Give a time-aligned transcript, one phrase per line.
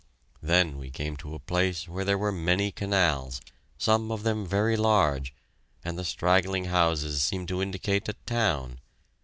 [0.41, 3.39] Then we came to a place where there were many canals,
[3.77, 5.31] some of them very large,
[5.85, 8.79] and the straggling houses seemed to indicate a town.